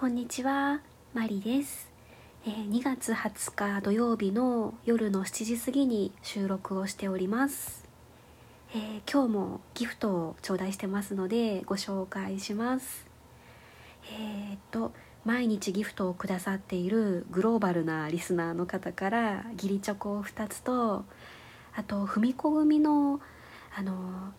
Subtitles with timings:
[0.00, 0.80] こんにちは、
[1.12, 1.90] マリです、
[2.46, 7.84] えー、2月20日土曜日の夜の7時過ぎに収録をしております、
[8.74, 13.06] えー、今日もギフトを頂戴してますのでご紹介します。
[14.10, 14.92] えー、っと
[15.26, 21.04] 毎日ギフトをくださっているグローバルなリスナーの方から義理チョコを2つと
[21.76, 23.20] あと文子組の
[23.80, 23.94] あの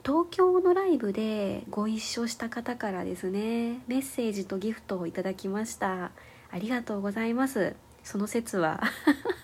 [0.05, 6.11] 東京のライブでご一緒した方からですねメッセージとギフトをいただきました。
[6.51, 7.75] ありがとうございます。
[8.03, 8.83] その説は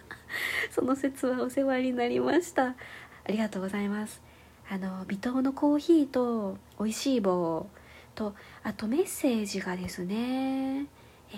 [0.69, 2.67] その説はお世話になりました。
[2.67, 2.75] あ
[3.27, 4.21] りがとうございます。
[4.69, 7.65] あの微糖のコーヒーと美味しい棒
[8.13, 10.85] とあとメッセージがですね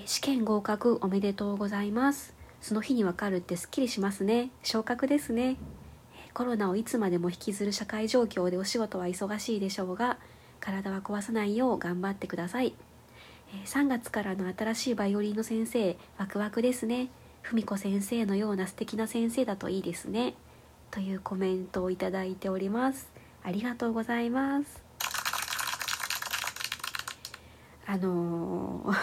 [0.06, 2.36] 試験合格おめでとうございます。
[2.60, 4.52] その日にわかるってすっきりしますね。
[4.64, 5.56] 昇格ですね。
[6.40, 10.18] コロナをいつまでも引きずる社会状況でお仕事は忙しいでしょうが
[10.62, 12.76] 体は壊さないよう頑張ってください。
[13.66, 17.10] 3月からの新しいバイオリンの先生ワクワクですね。
[17.44, 20.34] 文子先生のような素敵な先生だといいですね。
[20.92, 23.10] というコメントをいただいております。
[23.44, 24.82] ありがとうございます。
[27.86, 28.98] あのー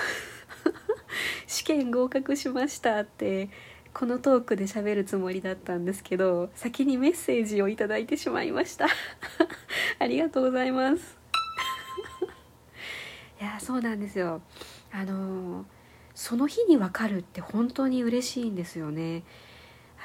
[1.47, 3.50] 試験合格しましたって
[3.98, 8.88] このトークで喋るつもりだったんですけど先にメッセージを頂いてしまいました。
[9.98, 11.16] ありがとうございます。
[13.41, 14.42] いやそうなんですよ。
[14.92, 15.64] あの
[16.14, 19.22] その日に分かるって本当に嬉しいんですよね。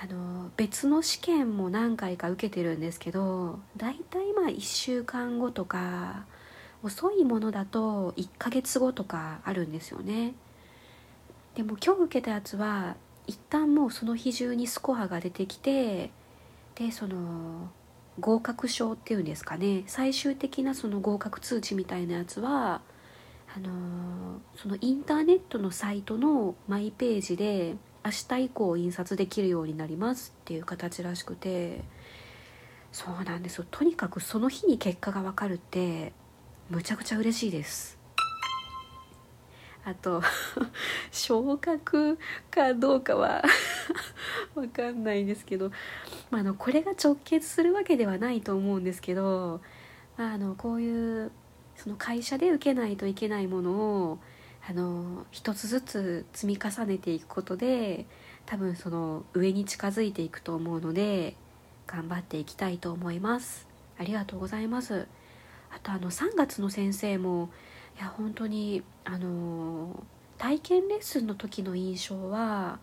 [0.02, 6.24] あの別の試験も何回か受けてるんですけどだいたいまあ1週間後とか
[6.82, 10.34] 遅いものだと1ヶ月後とかあるんですよね。
[11.56, 12.96] でも今日受けたやつは
[13.32, 16.12] 一旦もうその日中にスコアが出てきて
[16.76, 17.72] でその
[18.20, 19.86] 合格証っていうんですかね。
[19.88, 22.82] 最終的なその合格通知みたいなやつは
[23.56, 31.86] あのそのインターネットのサイトのマイページで明日以降印刷できるようになりますっていう形らしくて
[32.92, 33.66] そうなんですよ。
[33.72, 36.12] とにかくその日に結果が分かるって
[36.70, 38.01] むちゃくちゃ嬉しいです。
[39.84, 40.22] あと
[41.12, 42.18] 昇格
[42.52, 43.44] かどうかは
[44.54, 45.72] わかんないんですけど、
[46.30, 49.62] まあ、あのこれが直結するわけではないと思うんですけど、
[50.18, 51.32] まあ、あのこういう
[51.76, 54.20] その会社で受けないといけないものを
[54.68, 58.06] あの一つずつ積み重ねていくことで
[58.46, 61.36] 多分その上に近づいていくと思うので
[61.88, 63.68] 頑張っていきたいと思います。
[63.98, 65.08] ありがとうございます。
[65.72, 67.50] あとあの3月の先生も
[67.98, 70.04] いや本当にあの
[70.38, 72.80] 体験レッスンの時の印象は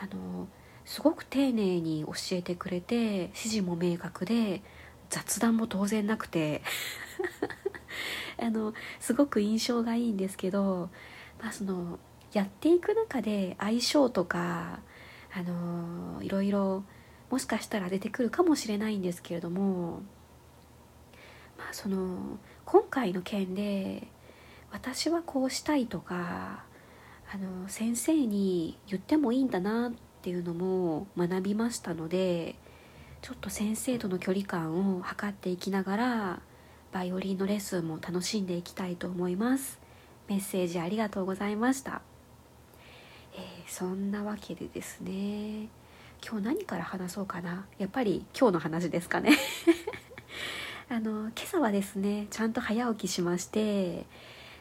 [0.00, 0.48] あの
[0.84, 4.62] すごく丁寧に教えてくれて指示も明確で
[5.08, 6.62] 雑談も当然なくて
[8.38, 10.90] あのすごく印象がいいんですけど、
[11.42, 11.98] まあ、その
[12.32, 14.80] やっていく中で相性とか
[15.32, 16.84] あのいろいろ
[17.30, 20.02] もしかしたら出てくるかもしれないんですけれども、
[21.58, 24.08] まあ、その今回の件で
[24.72, 26.64] 私はこうしたいとか
[27.32, 29.92] あの先生に言ってもいいんだなっ
[30.22, 32.56] ていうのも学びましたので
[33.22, 36.40] ちょっと先生との距離感を測っていきながら
[36.92, 39.78] バイオリンのレッスンも楽しんでいきたいと思います。
[40.28, 42.02] メッセージありがとうございました、
[43.34, 45.68] えー、そんなわけでですね。
[46.22, 47.66] 今日何から話そうかな。
[47.78, 49.36] やっぱり今日の話ですかね。
[50.88, 54.06] あの今朝はですねちゃんと早起きしまして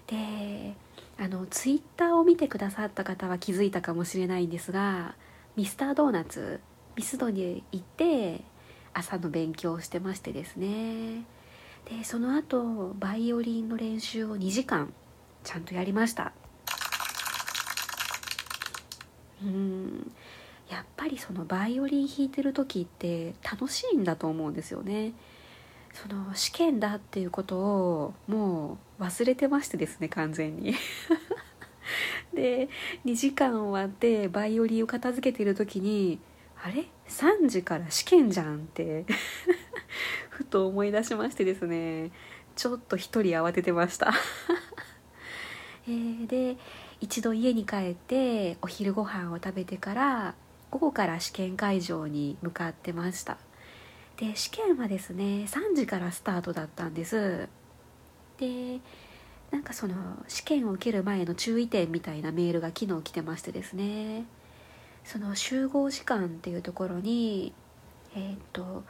[0.10, 0.76] で
[1.20, 5.16] あのツイッターを見てくださった方は気づいたかもしれないんですが
[5.56, 6.60] ミスタードーナツ
[6.96, 8.42] ミスドに行って
[8.94, 11.24] 朝の勉強をしてましてですね。
[11.86, 14.94] でその後バイオリンの練習を2時間
[15.44, 16.34] ちゃんとやりました。
[19.42, 20.12] うん。
[20.70, 25.14] やっぱりそのバイオリン弾いてる時って楽しいんだと思うんですよね。
[26.02, 30.74] その試験だっていうことをもう忘れてましてですね完全に。
[32.34, 32.70] で
[33.06, 36.20] 2時間終わってバイオリンを片付けている時に
[36.64, 39.06] あれ？3時から試験じゃんって
[40.30, 42.12] ふと思い出しましてですね。
[42.56, 44.14] ちょっと一人慌ててました。
[45.88, 46.58] えー、で
[47.02, 50.36] 一度家に帰ってお昼ご飯を食べてから
[50.70, 53.38] 午後から試験会場に向かってました。
[54.20, 57.48] で試験はですね3時からスタートだったんです。
[58.38, 58.80] で
[59.52, 59.96] なんかその
[60.28, 64.26] 試験を受ける前の注意点みたいなメールが昨日来てましてですね。
[65.06, 67.54] その集合時間っていうところに
[68.16, 68.84] えっ、と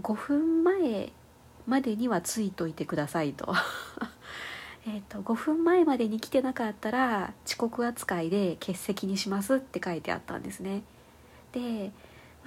[0.00, 1.12] 5分前
[1.66, 3.54] までにはついといてくださいと。
[4.86, 10.82] えーと、5分前までに来てなかったら遅刻扱いで欠席にしますって書いてあったんですね。
[11.52, 11.92] で、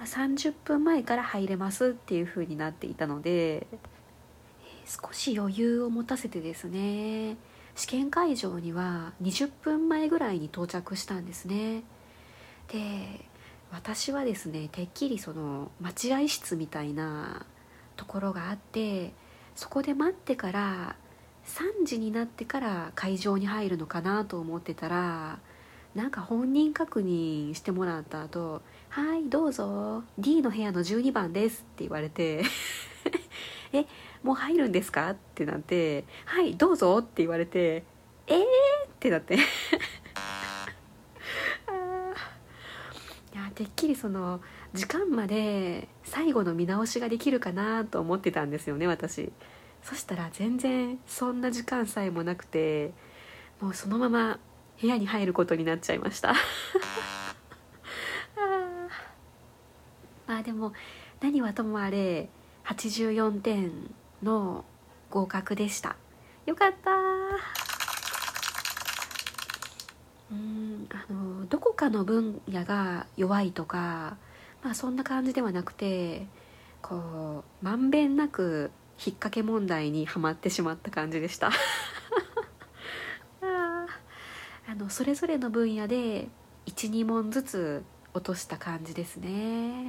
[0.04, 3.66] 30分前から入れますっていう風になっていたので、
[4.86, 7.36] 少し余裕を持たせてですね
[7.74, 11.82] 試験会場には20分前ぐらいに到着したんですね。
[12.68, 13.24] で
[13.70, 17.46] 私はですねてっきりその待合室みたいな
[17.96, 19.12] ところがあって
[19.54, 20.96] そこで待ってから
[21.46, 25.38] 3時になってから会場に入るのかなと思ってたら
[25.94, 32.42] なんか本人確認してもらった後「はいどうぞ D の部屋の12番です」って言われて
[33.74, 33.86] え
[34.22, 37.84] もう入るんですか?」ってなって「はいどうぞ」って言われて
[38.26, 38.44] 「えー!」っ
[39.00, 39.38] てなって い
[43.34, 44.40] やてっきりその
[44.72, 49.30] 時間まで最後の見直しができるかなと思ってたんですよね私
[49.82, 52.92] そしたら全然そんな時間さえもなくて
[53.60, 54.38] もうそのまま
[54.82, 56.34] 部屋に入ることになっちゃいました。
[60.26, 60.72] まあでも
[61.20, 62.28] 何はともあれ
[62.64, 63.94] 84点
[64.24, 64.64] の
[65.08, 65.94] 合格でした。
[66.46, 66.90] よかった。
[70.32, 74.16] うんあのどこかの分野が弱いとか
[74.64, 76.26] まあそんな感じではなくて
[76.80, 81.48] こうまんべんなく引っ掛け問題にはまってしまった感じでした。
[81.48, 81.52] あ
[84.72, 86.28] あのそれぞれの分野で
[86.64, 87.84] 12問ずつ
[88.14, 89.28] 落とした感じですね。
[89.28, 89.84] い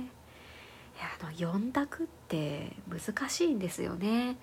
[1.00, 4.36] やあの4択って難しいんですよね。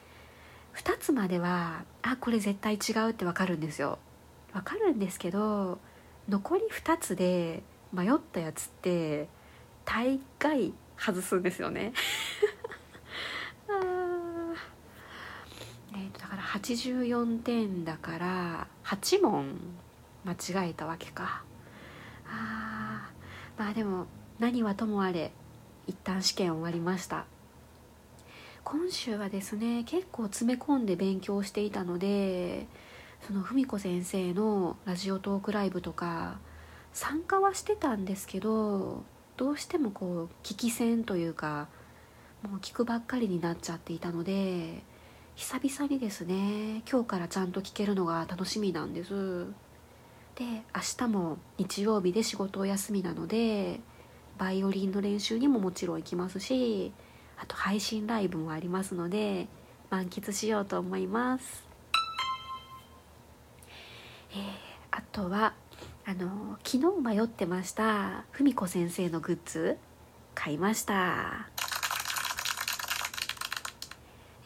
[0.77, 3.99] 2つまではあこれ絶対違うって分かるんですよ。
[4.55, 5.79] 分かるんですけど
[6.27, 9.29] 残り2つで迷ったやつって
[9.85, 11.93] 大概外すんですよね。
[15.95, 19.61] えとだから84点だから8問
[20.25, 21.45] 間違えたわけか。
[22.27, 23.11] あ
[23.59, 24.07] まあでも
[24.39, 25.33] 何はともあれ
[25.87, 27.27] 一旦試験終わりました。
[28.63, 32.67] 今週はですね結構詰め込んで勉強していたので
[33.27, 36.39] その文子先生のラジオトークライブとか
[36.93, 39.03] 参加はしてたんですけど
[39.37, 41.69] どうしてもこう聞き戦というか
[42.43, 44.83] もう聞くばっかりになっちゃっていたので
[45.35, 49.47] 久々にですね今日からちゃんと聞けるのが楽しみなんです。
[50.41, 53.79] で明日も日曜日で仕事お休みなので
[54.39, 56.95] バイオリンの練習にももちろん行きますし
[57.37, 59.49] あと配信ライブもありますので
[59.91, 61.69] 満喫しようと思います。
[64.33, 64.39] えー、
[64.91, 65.53] あとは
[66.07, 69.77] あの昨日迷ってました文子先生のグッズ
[70.35, 71.51] 買いました。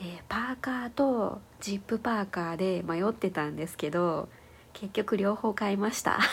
[0.00, 4.28] えー、パーカーとジップパーカーで迷ってたんですけど
[4.74, 6.18] 結局両方買いました。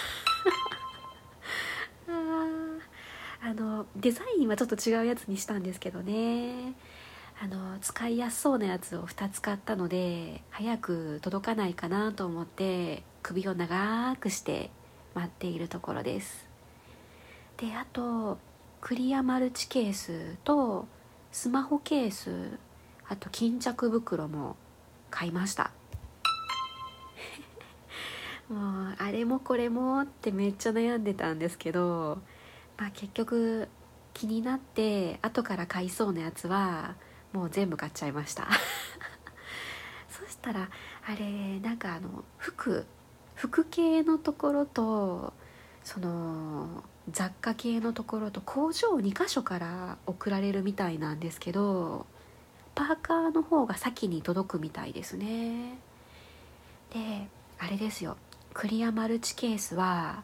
[3.44, 6.76] あのデザインはちょっと違うやつにしたんですけどね。
[7.42, 14.70] あの使いやすそうなやつを2つ買ったので早く届かないかなと思って首を長くして
[15.16, 16.48] 待っているところです。
[17.58, 18.38] であと
[18.80, 20.88] クリアマルチケースと
[21.32, 22.60] スマホケース
[23.08, 24.56] あと巾着袋も
[25.10, 25.72] 買いました。
[28.51, 32.20] もうあれもこれもってめっちゃ悩んでたんですけど、
[32.77, 33.70] まあ、結局
[34.13, 36.96] 気になって後から買いそうなやつは
[37.31, 38.50] もう全部買っちゃいました。
[40.12, 40.70] そしたら
[41.08, 42.86] あれなんかあの服
[43.36, 45.34] 服系のところと
[45.86, 52.05] その雑貨系のところと工場2箇所から送られるみたいなんですけど
[52.75, 55.77] パーカーの方が先に届くみたいですね。
[56.93, 58.17] であれですよ。
[58.53, 60.24] クリアマルチケースは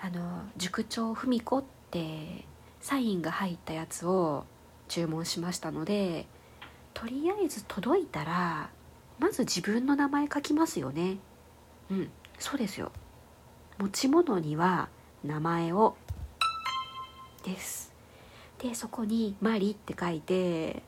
[0.00, 2.44] あの塾長文子って
[2.80, 4.44] サインが入ったやつを
[4.88, 6.26] 注文しましたので
[6.94, 8.70] とりあえず届いたら
[9.18, 11.18] まず自分の名前書きますよね。
[11.90, 12.92] うんそうですよ。
[13.78, 14.88] 持ち物には
[15.24, 15.96] 名前を。
[17.44, 17.92] です。
[18.58, 20.82] でそこに「マリ」って書いて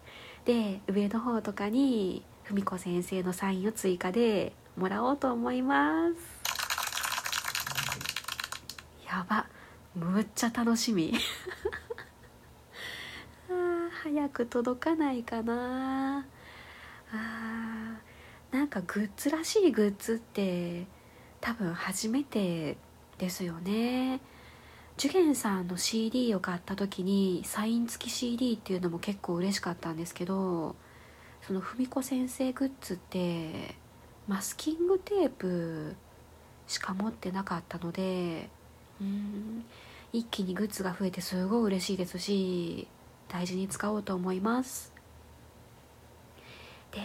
[0.44, 6.39] で上の方とかに文子先生のサインを追加でもらおうと思います。
[9.10, 9.44] やば。
[9.96, 11.12] むっちゃ楽しみ。
[13.50, 16.24] あ早く届かないかな。
[17.12, 17.98] あ
[18.52, 20.86] なんかグッズらしいグッズって
[21.40, 22.78] 多分初めて
[23.18, 24.20] ですよね。
[24.96, 30.76] ジュゲンさんの CD を買った時にサイン付き CD っていうのも結構嬉しかったんですけど
[31.40, 33.76] その文子先生グッズって
[34.28, 35.96] マスキングテープ
[36.66, 38.50] しか持ってなかったので
[39.00, 39.64] うん。
[40.12, 42.88] 一気にグッズが増えてすごい嬉しいですし
[43.28, 44.92] 大事に使おうと思います。
[46.92, 47.00] で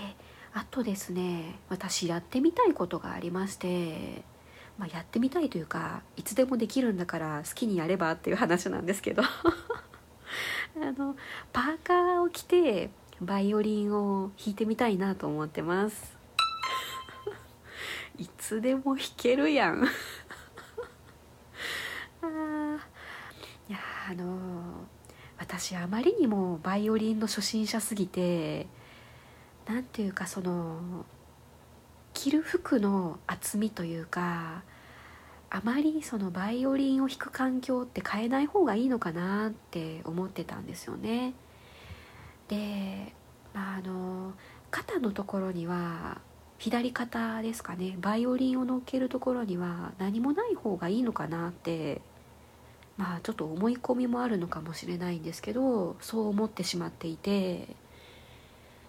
[0.54, 4.24] あとですね私やってみたいことがありまして
[4.78, 9.24] まあ、やってみたいというかいつでもできるんだから好きにやればっていう話なんですけど。
[10.78, 11.16] あの
[11.54, 12.90] パーカーを着て
[13.22, 16.18] バイオリンを弾いてみたいなと思ってます。
[18.20, 19.86] いつでも弾けるやん
[22.22, 22.78] あ
[23.70, 24.86] いやあの
[25.38, 28.68] 私あまりにもバイオリンの初心者すぎて
[29.66, 31.06] 何ていうかその
[32.14, 34.64] 着る服の厚みというか
[35.50, 41.34] あまりそのバイオリンを弾く環境って変えない方がいいのかなって思ってたんですよね。
[42.48, 43.14] で、
[43.54, 44.34] まあ、あの
[44.70, 46.20] 肩のところには
[46.58, 52.02] 左肩ですかねバイオリンを乗っけるところには何もない方がいいのかなって
[52.98, 57.68] まあちょっと思い込みもあるのかもしれないんですけどそう思ってしまっていて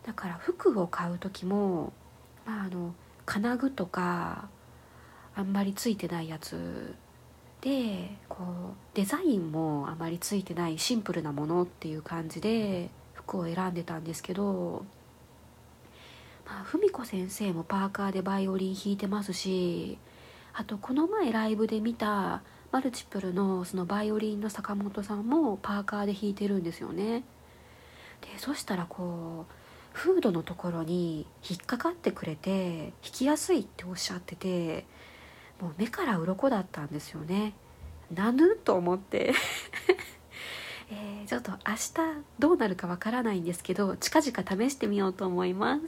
[0.05, 1.93] だから服を買う時も、
[2.45, 2.95] まあ、あの
[3.25, 4.49] 金具とか
[5.35, 6.95] あんまりついてないやつ
[7.61, 8.47] でこう
[8.95, 14.85] デザインもあまりついてないシンプルなものっていう感じで服を選んでたんですけど
[16.47, 19.99] まあ文子先生もパーカーでバイオリン弾いてますし
[20.55, 27.23] あとこの前ライブで見たマルチプルのそのバイオリンの坂本さんもパーカーで弾いてるんですよね。
[28.21, 29.53] でそしたらこう
[29.93, 34.85] フードのところに引っかかってくれて弾きやすいっておっしゃってて
[35.61, 37.55] もう目から鱗だったんですよね。
[38.15, 39.33] なぬと思って。
[40.89, 41.95] えー、ちょっと明日
[42.39, 45.83] どうなるかわからないんですけど近々試してみようと思います。